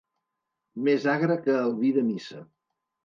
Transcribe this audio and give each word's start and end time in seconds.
Més 0.87 1.05
agre 1.15 1.35
que 1.43 1.59
el 1.67 1.77
vi 1.83 1.93
de 1.99 2.05
missa. 2.09 2.43